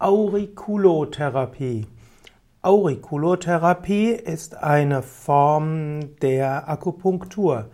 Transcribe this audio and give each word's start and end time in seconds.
Auriculotherapie. 0.00 1.86
Auriculotherapie 2.62 4.08
ist 4.10 4.56
eine 4.56 5.02
Form 5.02 6.16
der 6.20 6.68
Akupunktur. 6.68 7.70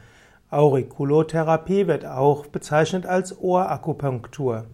Auriculotherapie 0.50 1.86
wird 1.86 2.04
auch 2.04 2.46
bezeichnet 2.46 3.06
als 3.06 3.40
Ohrakupunktur. 3.40 4.66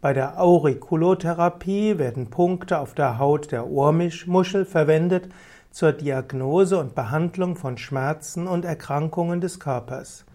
Bei 0.00 0.12
der 0.12 0.42
Auriculotherapie 0.42 1.98
werden 1.98 2.30
Punkte 2.30 2.80
auf 2.80 2.94
der 2.94 3.20
Haut 3.20 3.52
der 3.52 3.68
Ohrmuschel 3.68 4.64
verwendet 4.64 5.28
zur 5.70 5.92
Diagnose 5.92 6.78
und 6.78 6.96
Behandlung 6.96 7.54
von 7.54 7.78
Schmerzen 7.78 8.48
und 8.48 8.64
Erkrankungen 8.64 9.40
des 9.40 9.60
Körpers. 9.60 10.26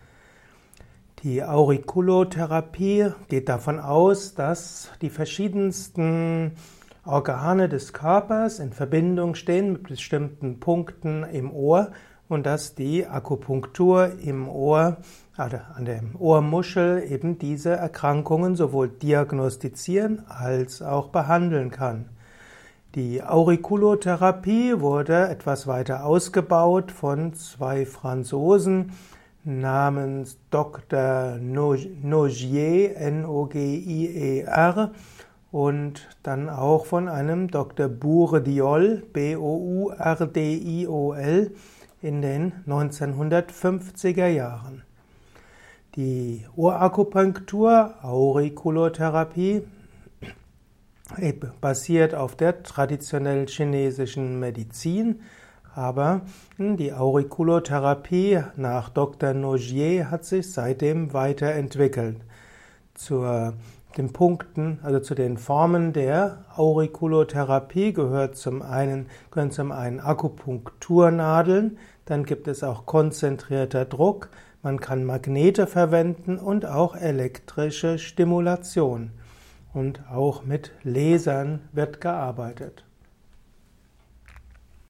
Die 1.23 1.41
Auriculotherapie 1.41 3.11
geht 3.29 3.47
davon 3.47 3.79
aus, 3.79 4.35
dass 4.35 4.89
die 5.01 5.09
verschiedensten 5.09 6.51
Organe 7.05 7.69
des 7.69 7.93
Körpers 7.93 8.59
in 8.59 8.73
Verbindung 8.73 9.35
stehen 9.35 9.71
mit 9.71 9.83
bestimmten 9.83 10.59
Punkten 10.59 11.23
im 11.23 11.53
Ohr 11.53 11.93
und 12.27 12.45
dass 12.45 12.75
die 12.75 13.07
Akupunktur 13.07 14.11
im 14.21 14.49
Ohr, 14.49 14.97
also 15.37 15.59
an 15.73 15.85
der 15.85 16.01
Ohrmuschel 16.19 17.01
eben 17.09 17.39
diese 17.39 17.69
Erkrankungen 17.69 18.57
sowohl 18.57 18.89
diagnostizieren 18.89 20.23
als 20.27 20.81
auch 20.81 21.07
behandeln 21.07 21.71
kann. 21.71 22.09
Die 22.95 23.23
Auriculotherapie 23.23 24.81
wurde 24.81 25.29
etwas 25.29 25.67
weiter 25.67 26.05
ausgebaut 26.05 26.91
von 26.91 27.33
zwei 27.33 27.85
Franzosen, 27.85 28.91
namens 29.43 30.37
Dr. 30.49 31.37
Nogier, 31.39 32.95
N-O-G-I-E-R, 32.97 34.91
und 35.51 36.09
dann 36.23 36.49
auch 36.49 36.85
von 36.87 37.07
einem 37.07 37.49
Dr. 37.49 37.87
Bourdiol, 37.87 39.03
B-O-U-R-D-I-O-L, 39.13 39.91
in 42.01 42.21
den 42.21 42.53
1950er 42.67 44.27
Jahren. 44.27 44.83
Die 45.95 46.45
Ohrakupunktur, 46.55 47.93
Auriculotherapie, 48.01 49.61
basiert 51.61 52.15
auf 52.15 52.35
der 52.35 52.63
traditionellen 52.63 53.45
chinesischen 53.47 54.39
Medizin, 54.39 55.21
aber 55.75 56.21
hm, 56.57 56.77
die 56.77 56.93
Auriculotherapie 56.93 58.43
nach 58.55 58.89
Dr. 58.89 59.33
Nogier 59.33 60.11
hat 60.11 60.25
sich 60.25 60.51
seitdem 60.51 61.13
weiterentwickelt. 61.13 62.17
Zu 62.93 63.25
den 63.97 64.11
Punkten, 64.11 64.79
also 64.83 64.99
zu 64.99 65.15
den 65.15 65.37
Formen 65.37 65.93
der 65.93 66.45
Auriculotherapie 66.55 67.93
gehört 67.93 68.35
zum 68.35 68.61
einen, 68.61 69.07
gehören 69.31 69.51
zum 69.51 69.71
einen 69.71 69.99
Akupunkturnadeln, 69.99 71.77
dann 72.05 72.25
gibt 72.25 72.47
es 72.47 72.63
auch 72.63 72.85
konzentrierter 72.85 73.85
Druck, 73.85 74.29
man 74.61 74.79
kann 74.79 75.03
Magnete 75.03 75.67
verwenden 75.67 76.37
und 76.37 76.65
auch 76.65 76.95
elektrische 76.95 77.99
Stimulation. 77.99 79.11
Und 79.73 80.03
auch 80.11 80.45
mit 80.45 80.71
Lasern 80.83 81.61
wird 81.71 81.99
gearbeitet. 81.99 82.85